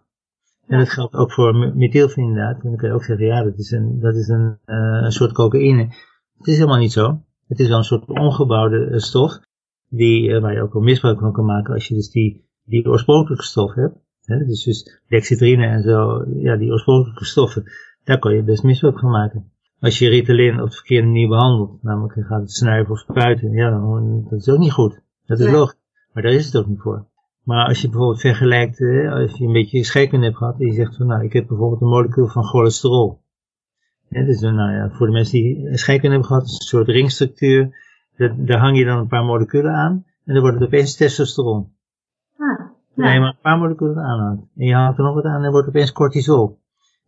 [0.68, 2.64] En dat geldt ook voor methylfenidaat.
[2.64, 5.12] En dan kun je ook zeggen, ja, dat is een, dat is een, uh, een
[5.12, 5.84] soort cocaïne.
[6.38, 7.22] Het is helemaal niet zo.
[7.48, 9.40] Het is wel een soort ongebouwde uh, stof,
[9.90, 12.88] die, uh, waar je ook wel misbruik van kan maken als je dus die, die
[12.88, 13.96] oorspronkelijke stof hebt.
[14.22, 17.64] Hè, dus, dus en zo, ja, die oorspronkelijke stoffen,
[18.04, 19.52] daar kan je best misbruik van maken.
[19.82, 23.52] Als je Ritalin op de verkeerde manier behandelt, namelijk je gaat het snuiven of spuiten,
[23.52, 25.02] ja, dan, dat is ook niet goed.
[25.26, 25.56] Dat is nee.
[25.56, 25.80] logisch.
[26.14, 27.06] Maar daar is het ook niet voor.
[27.44, 30.74] Maar als je bijvoorbeeld vergelijkt, eh, als je een beetje scheikunde hebt gehad, en je
[30.74, 33.22] zegt van, nou, ik heb bijvoorbeeld een molecuul van cholesterol.
[34.10, 37.76] Ja, dus, nou ja, voor de mensen die scheikunde hebben gehad, is een soort ringstructuur.
[38.18, 41.72] Daar, daar hang je dan een paar moleculen aan, en dan wordt het opeens testosteron.
[42.38, 42.60] Ah,
[42.96, 43.04] ja.
[43.04, 44.44] Nee, maar een paar moleculen aanhangt.
[44.56, 46.61] En je hangt er nog wat aan, en dan wordt het opeens cortisol.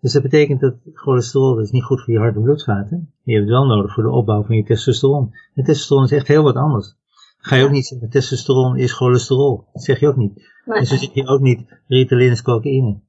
[0.04, 3.14] Dus dat betekent dat cholesterol dat is niet goed voor je hart- en bloedvaten.
[3.24, 5.34] Je hebt het wel nodig voor de opbouw van je testosteron.
[5.54, 6.96] En testosteron is echt heel wat anders.
[7.38, 9.68] Ga je ook niet zeggen, testosteron is cholesterol.
[9.74, 10.52] Dat zeg je ook niet.
[10.66, 10.78] Nee.
[10.78, 13.00] En zo zeg je ook niet, Ritalin is cocaïne.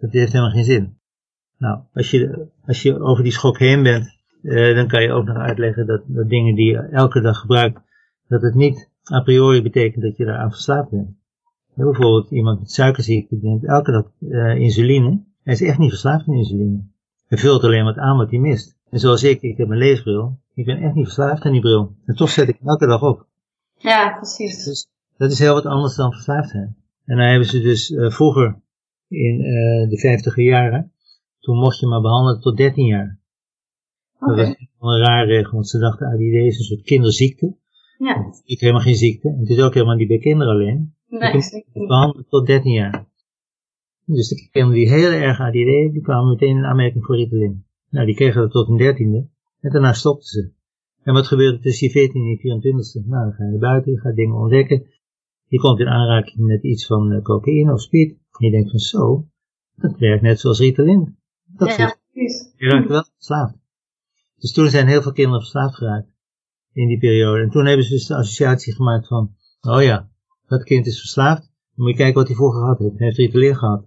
[0.00, 0.98] Dat heeft helemaal geen zin.
[1.58, 5.26] Nou, als je, als je over die schok heen bent, eh, dan kan je ook
[5.26, 7.80] nog uitleggen dat, dat dingen die je elke dag gebruikt,
[8.28, 11.08] dat het niet a priori betekent dat je daaraan verslaafd bent.
[11.74, 15.32] Ja, bijvoorbeeld iemand met suikerziekte die neemt elke dag uh, insuline.
[15.44, 16.82] Hij is echt niet verslaafd aan insuline.
[17.26, 18.76] Hij vult alleen wat aan wat hij mist.
[18.90, 20.38] En zoals ik, ik heb een leesbril.
[20.54, 21.94] Ik ben echt niet verslaafd aan die bril.
[22.04, 23.26] En toch zet ik elke dag op.
[23.78, 24.64] Ja, precies.
[24.64, 26.76] Dus dat is heel wat anders dan verslaafd zijn.
[27.04, 28.60] En dan hebben ze dus uh, vroeger,
[29.08, 30.92] in uh, de vijftiger jaren,
[31.40, 33.18] toen mocht je maar behandelen tot 13 jaar.
[34.20, 34.36] Okay.
[34.36, 34.46] Dat
[34.78, 37.56] was een raar regel, want ze dachten, ADD is een soort kinderziekte.
[37.98, 38.32] Ja.
[38.44, 39.28] Is helemaal geen ziekte.
[39.28, 40.94] En het is ook helemaal niet bij kinderen alleen.
[41.08, 43.06] Nee, kunt behandelen tot 13 jaar.
[44.06, 47.64] Dus de kinderen die heel erg ADD die kwamen meteen in aanmerking voor Ritalin.
[47.90, 49.28] Nou, die kregen dat tot een dertiende.
[49.60, 50.52] En daarna stopten ze.
[51.02, 53.50] En wat gebeurt er tussen je 14 en je 24 e Nou, dan ga je
[53.50, 54.86] naar buiten, je gaat dingen ontdekken.
[55.46, 58.10] Je komt in aanraking met iets van uh, cocaïne of speed.
[58.10, 59.28] En je denkt van zo,
[59.76, 61.16] dat werkt net zoals Ritalin.
[61.44, 62.52] Dat ja, ja, precies.
[62.56, 63.54] Je raakt wel verslaafd.
[64.38, 66.12] Dus toen zijn heel veel kinderen verslaafd geraakt.
[66.72, 67.42] In die periode.
[67.42, 70.10] En toen hebben ze dus de associatie gemaakt van, oh ja,
[70.46, 71.42] dat kind is verslaafd.
[71.42, 72.98] Dan moet je kijken wat hij vroeger gehad heeft.
[72.98, 73.86] Hij heeft Ritalin gehad.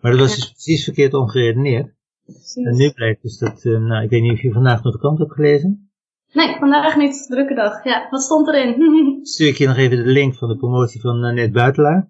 [0.00, 1.94] Maar dat was dus precies verkeerd ongeredeneerd.
[2.24, 2.66] precies.
[2.66, 4.98] En nu blijkt dus dat, uh, nou, ik weet niet of je vandaag nog de
[4.98, 5.90] krant hebt gelezen.
[6.32, 7.26] Nee, vandaag niet.
[7.28, 7.84] Drukke dag.
[7.84, 8.74] Ja, wat stond erin?
[9.26, 12.08] Stuur ik je nog even de link van de promotie van Net Buitelaar.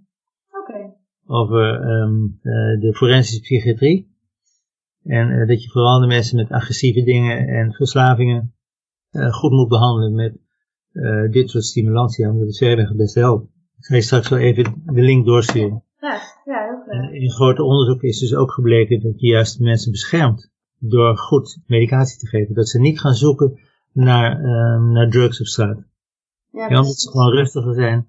[0.51, 0.70] Oké.
[0.70, 0.94] Okay.
[1.27, 4.14] Over um, uh, de forensische psychiatrie.
[5.03, 8.55] En uh, dat je vooral de mensen met agressieve dingen en verslavingen
[9.11, 10.44] uh, goed moet behandelen met
[11.31, 13.44] dit soort stimulantia, omdat het het beste helpt.
[13.79, 15.85] Ik ga je straks wel even de link doorsturen.
[16.01, 16.65] Ja, ja,
[17.12, 22.18] In grote onderzoek is dus ook gebleken dat je juist mensen beschermt door goed medicatie
[22.18, 22.55] te geven.
[22.55, 23.59] Dat ze niet gaan zoeken
[23.92, 25.79] naar, uh, naar drugs op straat.
[26.51, 28.09] Ja, ja, omdat ze gewoon rustiger zijn.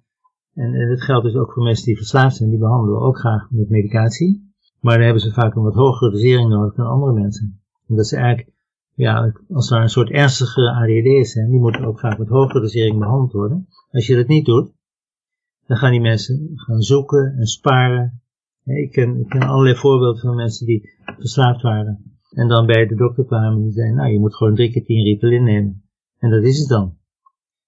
[0.54, 2.50] En, en dat geldt dus ook voor mensen die verslaafd zijn.
[2.50, 4.54] Die behandelen we ook graag met medicatie.
[4.80, 7.62] Maar dan hebben ze vaak een wat hogere dosering nodig dan andere mensen.
[7.88, 8.56] Omdat ze eigenlijk,
[8.94, 13.00] ja, als er een soort ernstige ADD zijn, die moeten ook vaak met hogere dosering
[13.00, 13.68] behandeld worden.
[13.92, 14.72] Als je dat niet doet,
[15.68, 18.22] dan gaan die mensen gaan zoeken en sparen.
[18.68, 22.20] Ik ken, ik ken allerlei voorbeelden van mensen die verslaafd waren.
[22.32, 25.04] En dan bij de dokter kwamen die zei, nou je moet gewoon drie keer tien
[25.04, 25.84] Ritalin nemen.
[26.20, 26.98] En dat is het dan.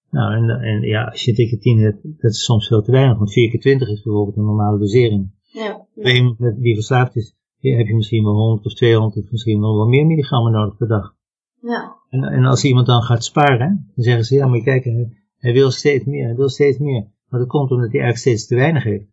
[0.09, 2.91] Nou, en, en ja, als je drie keer tien hebt, dat is soms veel te
[2.91, 3.17] weinig.
[3.17, 5.31] Want vier keer twintig is bijvoorbeeld een normale dosering.
[5.43, 5.85] Ja.
[5.95, 9.88] Bij iemand die verslaafd is, heb je misschien wel 100 of 200 of misschien wel
[9.88, 11.15] meer milligrammen nodig per dag.
[11.62, 11.95] Ja.
[12.09, 15.53] En, en als iemand dan gaat sparen, dan zeggen ze, ja, moet je kijken, hij
[15.53, 17.07] wil steeds meer, hij wil steeds meer.
[17.27, 19.05] Maar dat komt omdat hij eigenlijk steeds te weinig heeft.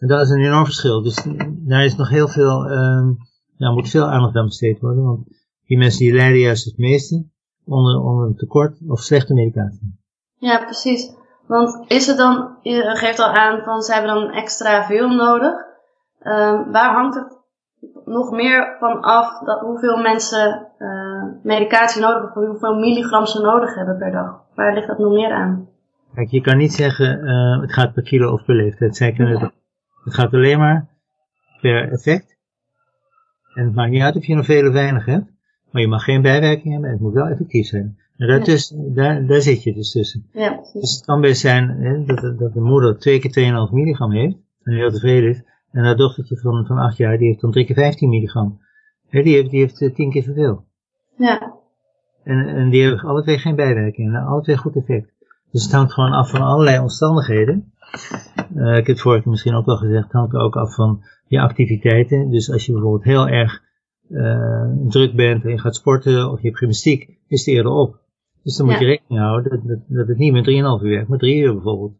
[0.00, 1.02] En dat is een enorm verschil.
[1.02, 3.08] Dus daar is nog heel veel, uh,
[3.56, 5.04] ja, moet veel aandacht aan besteed worden.
[5.04, 5.26] Want
[5.66, 7.26] die mensen die lijden juist het meeste
[7.64, 9.98] onder, onder een tekort of slechte medicatie.
[10.36, 11.16] Ja, precies.
[11.46, 15.52] Want is het dan, je geeft al aan van ze hebben dan extra veel nodig.
[16.22, 17.38] Um, waar hangt het
[18.04, 23.74] nog meer van af dat hoeveel mensen uh, medicatie nodig hebben, hoeveel milligram ze nodig
[23.74, 24.40] hebben per dag?
[24.54, 25.68] Waar ligt dat nog meer aan?
[26.14, 28.96] Kijk, je kan niet zeggen uh, het gaat per kilo of per leeftijd.
[28.96, 29.52] Zij kunnen het,
[30.04, 30.88] het gaat alleen maar
[31.60, 32.36] per effect.
[33.54, 35.30] En het maakt niet uit of je nog veel of weinig hebt,
[35.70, 37.98] maar je mag geen bijwerking hebben en het moet wel effectief zijn.
[38.16, 38.94] En daartussen, ja.
[38.94, 40.26] daar, daar zit je dus tussen.
[40.32, 44.12] Ja, dus het kan best zijn hè, dat, dat de moeder twee keer 2,5 milligram
[44.12, 45.42] heeft en heel tevreden is.
[45.72, 48.60] En haar dochtertje van, van 8 jaar, die heeft dan 3 keer 15 milligram.
[49.08, 50.64] Hè, die heeft, die heeft uh, 10 keer zoveel.
[51.16, 51.54] Ja.
[52.24, 55.12] En, en die hebben alle twee geen bijwerking en alle twee goed effect.
[55.50, 57.72] Dus het hangt gewoon af van allerlei omstandigheden.
[58.54, 61.02] Uh, ik heb het vorige keer misschien ook wel gezegd, het hangt ook af van
[61.26, 62.30] je activiteiten.
[62.30, 63.62] Dus als je bijvoorbeeld heel erg
[64.10, 68.00] uh, druk bent en je gaat sporten of je hebt gymnastiek, is het eerder op.
[68.42, 71.08] Dus dan moet je rekening houden dat, dat, dat het niet met 3,5 uur werkt,
[71.08, 71.92] maar 3 uur bijvoorbeeld.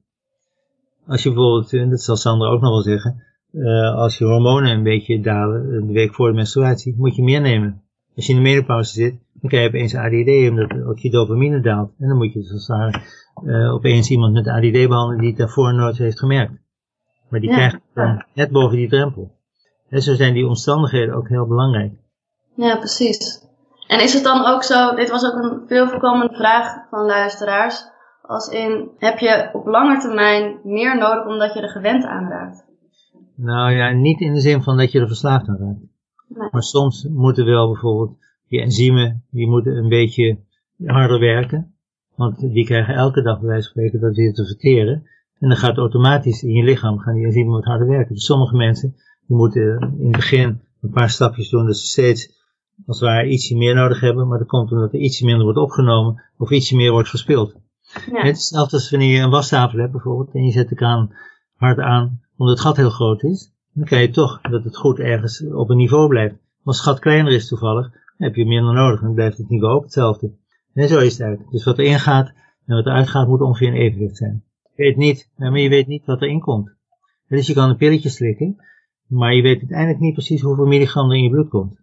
[1.06, 3.22] Als je bijvoorbeeld, en dat zal Sandra ook nog wel zeggen,
[3.52, 7.40] uh, als je hormonen een beetje dalen de week voor de menstruatie, moet je meer
[7.40, 7.82] nemen.
[8.16, 11.60] Als je in de menopauze zit, dan krijg je opeens ADD, omdat ook je dopamine
[11.60, 11.90] daalt.
[11.98, 13.02] En dan moet je daar
[13.44, 16.52] uh, opeens iemand met ADD behandelen die het daarvoor nooit heeft gemerkt.
[17.28, 18.26] Maar die Ja, krijgt dan ja.
[18.34, 19.36] net boven die drempel.
[19.88, 21.92] En zo zijn die omstandigheden ook heel belangrijk.
[22.54, 23.46] Ja, precies.
[23.86, 27.84] En is het dan ook zo, dit was ook een veel voorkomende vraag van luisteraars,
[28.22, 32.64] als in, heb je op lange termijn meer nodig omdat je er gewend aan raakt?
[33.36, 35.80] Nou ja, niet in de zin van dat je er verslaafd aan raakt.
[36.28, 36.48] Nee.
[36.50, 38.18] Maar soms moeten wel bijvoorbeeld
[38.48, 40.38] die enzymen, die moeten een beetje
[40.84, 41.74] harder werken.
[42.14, 45.06] Want die krijgen elke dag bij wijze van spreken dat weer te verteren.
[45.38, 48.14] En dan gaat automatisch in je lichaam gaan die enzymen wat harder werken.
[48.14, 48.94] Dus sommige mensen,
[49.26, 52.36] die moeten in het begin een paar stapjes doen, dat ze steeds
[52.86, 54.28] als het ware ietsje meer nodig hebben.
[54.28, 57.54] Maar dat komt omdat er ietsje minder wordt opgenomen of ietsje meer wordt verspild.
[57.92, 58.16] Ja.
[58.16, 61.12] Het is hetzelfde als wanneer je een wastafel hebt bijvoorbeeld en je zet de kraan
[61.56, 63.52] hard aan omdat het gat heel groot is.
[63.72, 66.34] Dan kan je toch dat het goed ergens op een niveau blijft.
[66.34, 69.74] Maar als het gat kleiner is toevallig, heb je minder nodig dan blijft het niveau
[69.74, 70.32] ook hetzelfde.
[70.74, 71.50] En zo is het eigenlijk.
[71.50, 72.32] Dus wat erin gaat
[72.66, 74.42] en wat eruit gaat moet ongeveer in evenwicht zijn.
[74.74, 76.76] Je weet niet, maar je weet niet wat erin komt.
[77.28, 78.56] Dus je kan een pilletje slikken,
[79.06, 81.80] maar je weet uiteindelijk niet precies hoeveel milligram er in je bloed komt.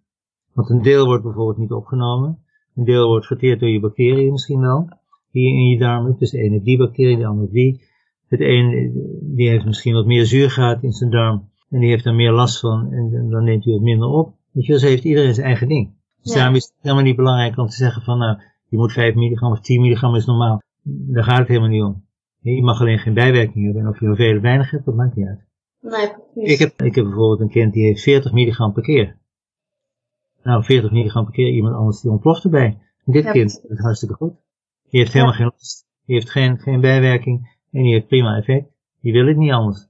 [0.54, 2.40] Want een deel wordt bijvoorbeeld niet opgenomen,
[2.76, 4.90] een deel wordt verteerd door je bacteriën misschien wel,
[5.32, 6.16] die in je darmen.
[6.20, 7.82] Dus de ene die bacterie, de andere die.
[8.28, 12.16] Het een die heeft misschien wat meer zuurgraad in zijn darm en die heeft daar
[12.16, 14.34] meer last van en, dan neemt hij wat minder op.
[14.54, 15.95] Zo heeft iedereen zijn eigen ding.
[16.26, 16.40] Dus Ja.
[16.40, 19.52] daarom is het helemaal niet belangrijk om te zeggen van nou, je moet 5 milligram
[19.52, 20.62] of 10 milligram is normaal.
[20.84, 22.04] Daar gaat het helemaal niet om.
[22.40, 24.96] Je mag alleen geen bijwerking hebben en of je er veel of weinig hebt, dat
[24.96, 25.40] maakt niet uit.
[25.82, 26.54] Nee, precies.
[26.54, 29.18] Ik heb, ik heb bijvoorbeeld een kind die heeft 40 milligram per keer.
[30.44, 32.78] Nou, 40 milligram per keer, iemand anders die ontploft erbij.
[33.06, 34.34] En dit Ja, kind, is hartstikke goed.
[34.90, 35.86] Die heeft helemaal geen last.
[36.06, 38.66] Die heeft geen, geen bijwerking en die heeft prima effect.
[39.02, 39.88] Die wil het niet anders.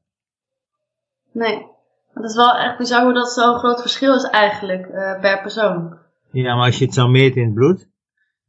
[1.32, 1.66] Nee.
[2.14, 5.98] Het is wel echt bizar hoe dat zo'n groot verschil is eigenlijk eh, per persoon.
[6.44, 7.78] Ja, maar als je het zou meten in het bloed,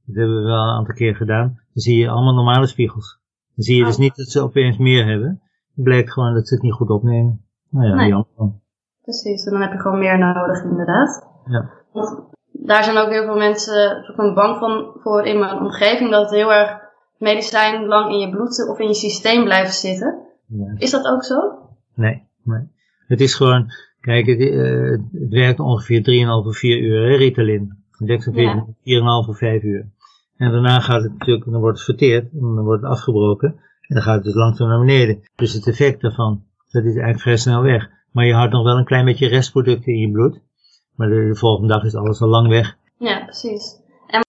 [0.05, 3.21] dat hebben we wel een aantal keer gedaan, dan zie je allemaal normale spiegels.
[3.55, 4.01] Dan zie je dus Oh.
[4.01, 5.41] niet dat ze opeens meer hebben.
[5.75, 7.45] Het blijkt gewoon dat ze het niet goed opnemen.
[7.71, 8.09] Nou ja, Nee.
[8.09, 8.55] jammer.
[9.03, 11.27] Precies, en dan heb je gewoon meer nodig inderdaad.
[11.47, 11.71] Ja.
[11.93, 16.23] Want daar zijn ook heel veel mensen soort bang van voor in mijn omgeving dat
[16.23, 16.79] het heel erg
[17.19, 20.19] medicijn lang in je bloed of in je systeem blijft zitten.
[20.47, 20.75] Ja.
[20.77, 21.59] Is dat ook zo?
[21.95, 22.69] Nee, nee.
[23.07, 23.71] Het is gewoon,
[24.07, 24.91] kijk, het, eh,
[25.23, 27.85] het werkt ongeveer 3,5 of 4 uur, hè, Ritalin.
[27.99, 28.67] Ja.
[28.83, 29.87] 4,5 of 5 uur.
[30.37, 33.49] En daarna gaat het natuurlijk, dan wordt het verteerd, en dan wordt het afgebroken.
[33.81, 35.23] En dan gaat het dus langzaam naar beneden.
[35.37, 37.89] Dus het effect daarvan, dat is eigenlijk vrij snel weg.
[38.13, 40.41] Maar je houdt nog wel een klein beetje restproducten in je bloed.
[40.95, 42.77] Maar de, de volgende dag is alles al lang weg.
[42.99, 43.81] Ja, precies.
[44.07, 44.21] En,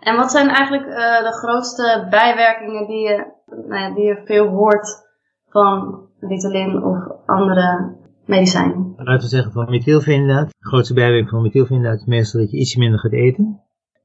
[0.00, 4.46] en wat zijn eigenlijk eh, de grootste bijwerkingen die je, nou ja, die je veel
[4.46, 5.04] hoort
[5.48, 8.92] van Ritalin of andere medicijnen?
[8.96, 10.48] Laten we zeggen van methylfenidaat.
[10.48, 13.60] De grootste bijwerking van methylfenidaat is meestal dat je iets minder gaat eten.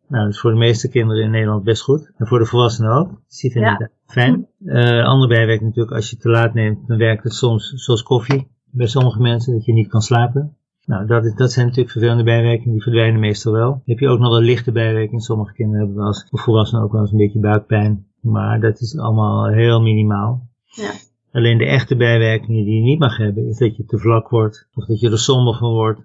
[0.08, 2.12] Nou, dat is voor de meeste kinderen in Nederland best goed.
[2.18, 3.10] En voor de volwassenen ook.
[3.28, 3.78] Dus die vinden Ja.
[3.78, 4.48] het fijn.
[4.66, 8.04] Eh andere bijwerking natuurlijk, als je het te laat neemt, dan werkt het soms zoals
[8.04, 8.48] koffie.
[8.72, 10.56] Bij sommige mensen, dat je niet kan slapen.
[10.86, 13.70] Nou, dat, is, dat zijn natuurlijk vervelende bijwerkingen, die verdwijnen meestal wel.
[13.70, 15.22] Dan heb je ook nog wel lichte bijwerkingen.
[15.22, 18.06] Sommige kinderen hebben wel eens, of volwassenen ook wel eens een beetje buikpijn.
[18.22, 20.48] Maar dat is allemaal heel minimaal.
[20.64, 20.92] Ja.
[21.32, 24.68] Alleen de echte bijwerkingen die je niet mag hebben, is dat je te vlak wordt,
[24.74, 26.02] of dat je er somber van wordt,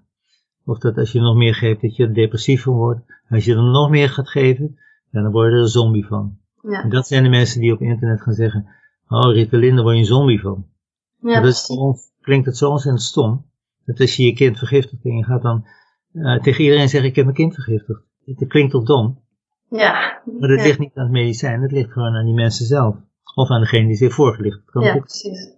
[0.64, 3.00] of dat als je nog meer geeft, dat je er depressief van wordt.
[3.28, 4.78] Als je er nog meer gaat geven,
[5.10, 6.36] dan word je er een zombie van.
[6.62, 8.66] Ja, En dat zijn de mensen die op internet gaan zeggen,
[9.08, 10.66] oh Ritalin, daar word je een zombie van.
[11.20, 11.66] ja dat is,
[12.20, 13.44] klinkt het zo ontzettend stom.
[13.84, 15.66] Dat als je je kind vergiftigt en je gaat dan
[16.12, 18.00] eh, tegen iedereen zeggen, ik heb mijn kind vergiftigd.
[18.24, 19.18] Dat klinkt toch dom?
[19.70, 20.64] Ja, Maar dat Ja.
[20.64, 22.96] ligt niet aan het medicijn, dat ligt gewoon aan die mensen zelf.
[23.36, 24.64] Of aan degene die zich voorgelicht.
[24.64, 25.54] Kan ja, precies.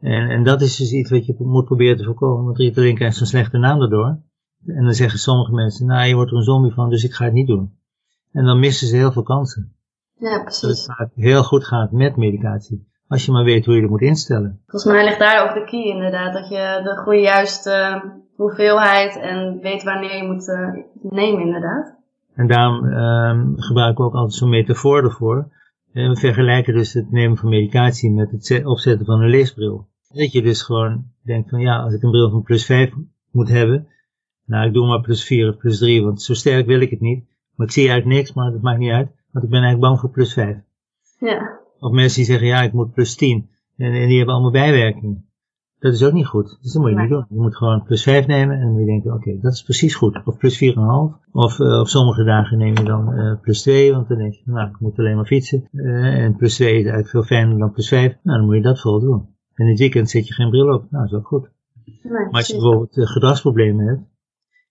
[0.00, 3.16] En, en dat is dus iets wat je moet proberen te voorkomen, want Ritalin krijgt
[3.16, 4.18] zo'n slechte naam daardoor.
[4.66, 7.24] En dan zeggen sommige mensen, nou je wordt er een zombie van, dus ik ga
[7.24, 7.72] het niet doen.
[8.32, 9.72] En dan missen ze heel veel kansen.
[10.18, 10.84] Ja, Dat het precies.
[10.84, 12.90] vaak heel goed gaat met medicatie.
[13.08, 14.60] Als je maar weet hoe je het moet instellen.
[14.66, 16.32] Volgens mij ligt daar ook de key inderdaad.
[16.32, 18.02] Dat je de goede juiste
[18.36, 20.68] hoeveelheid en weet wanneer je moet eh,
[21.02, 21.94] nemen inderdaad.
[22.34, 25.48] En daarom ehm, gebruiken we ook altijd zo'n metafoor ervoor.
[25.92, 29.86] En we vergelijken dus het nemen van medicatie met het zet- opzetten van een leesbril.
[30.08, 32.92] Dat je dus gewoon denkt van ja, als ik een bril van plus 5
[33.30, 33.86] moet hebben,
[34.46, 37.00] nou ik doe maar plus 4 of plus 3, want zo sterk wil ik het
[37.00, 37.24] niet.
[37.56, 40.00] Maar ik zie eigenlijk niks, maar dat maakt niet uit, want ik ben eigenlijk bang
[40.00, 40.56] voor plus 5.
[41.18, 44.52] Ja, Of mensen die zeggen ja, ik moet plus 10 en, en die hebben allemaal
[44.52, 45.26] bijwerkingen.
[45.82, 46.58] Dat is ook niet goed.
[46.60, 47.06] Dus dat moet je Nee.
[47.06, 47.26] niet doen.
[47.28, 49.94] Je moet gewoon plus 5 nemen en dan moet je denken, oké, dat is precies
[49.94, 50.20] goed.
[50.24, 51.18] Of plus 4,5.
[51.32, 54.42] Of eh, op sommige dagen neem je dan eh, plus 2, want dan denk je,
[54.44, 55.68] nou, ik moet alleen maar fietsen.
[55.72, 58.18] Eh, en plus 2 is eigenlijk veel fijner dan plus 5.
[58.22, 59.28] Nou, dan moet je dat vooral doen.
[59.54, 60.90] En in het weekend zet je geen bril op.
[60.90, 61.50] Nou, dat is ook goed.
[61.84, 64.02] nee, Maar als je bijvoorbeeld gedragsproblemen hebt,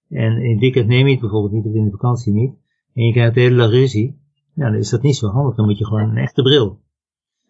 [0.09, 2.53] en in het weekend neem je het bijvoorbeeld niet, of in de vakantie niet,
[2.93, 4.19] en je krijgt de hele dag ruzie,
[4.53, 5.55] ja, dan is dat niet zo handig.
[5.55, 6.79] Dan moet je gewoon een echte bril.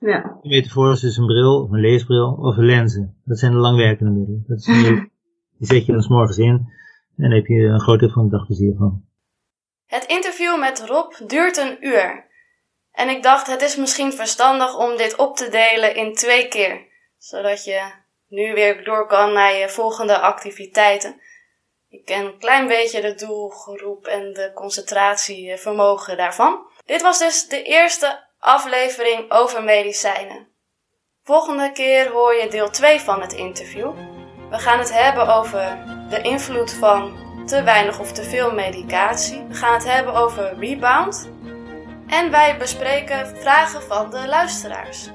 [0.06, 3.22] Ja, De metafoor is dus een bril, of een leesbril, of een lenzen.
[3.26, 4.44] Dat zijn de langwerkende middelen.
[4.48, 5.12] Dat is een
[5.58, 6.56] die zet je dan 's morgens in,
[7.18, 9.06] en dan heb je een groot deel van de dag plezier van.
[9.86, 12.30] Het interview met Rob duurt een uur.
[12.92, 16.88] En ik dacht, het is misschien verstandig om dit op te delen in twee keer.
[17.18, 17.92] Zodat je
[18.28, 21.22] nu weer door kan naar je volgende activiteiten.
[21.90, 26.60] Ik ken een klein beetje de doelgroep en de concentratievermogen daarvan.
[26.86, 30.48] Dit was dus de eerste aflevering over medicijnen.
[31.24, 33.94] Volgende keer hoor je deel 2 van het interview.
[34.50, 35.78] We gaan het hebben over
[36.10, 39.44] de invloed van te weinig of te veel medicatie.
[39.48, 41.30] We gaan het hebben over rebound.
[42.08, 45.10] En wij bespreken vragen van de luisteraars.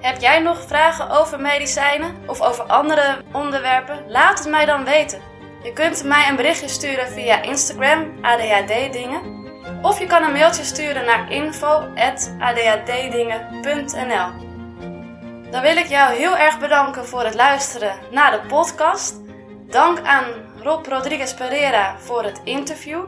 [0.00, 4.04] Heb jij nog vragen over medicijnen of over andere onderwerpen?
[4.08, 5.22] Laat het mij dan weten.
[5.62, 9.41] Je kunt mij een berichtje sturen via Instagram, ADHD Dingen.
[9.82, 14.30] Of je kan een mailtje sturen naar info.adhddingen.nl
[15.50, 19.14] Dan wil ik jou heel erg bedanken voor het luisteren naar de podcast.
[19.66, 20.24] Dank aan
[20.62, 23.04] Rob Rodriguez Pereira voor het interview.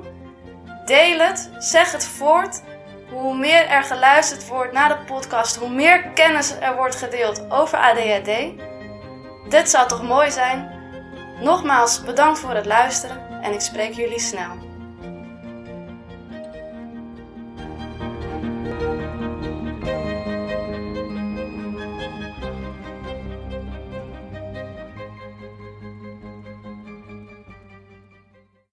[0.85, 2.63] Deel het, zeg het voort.
[3.11, 7.79] Hoe meer er geluisterd wordt naar de podcast, hoe meer kennis er wordt gedeeld over
[7.79, 8.31] ADHD.
[9.49, 10.73] Dit zou toch mooi zijn?
[11.41, 14.64] Nogmaals bedankt voor het luisteren en ik spreek jullie snel.